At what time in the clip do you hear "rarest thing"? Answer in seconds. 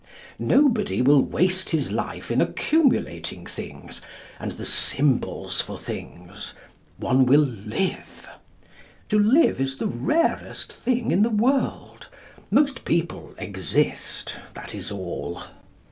9.85-11.11